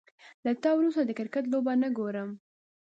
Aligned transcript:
له 0.43 0.51
تا 0.63 0.69
وروسته، 0.75 1.01
د 1.05 1.11
کرکټ 1.19 1.45
لوبه 1.51 1.73
نه 1.81 1.89
ګورم 1.97 2.29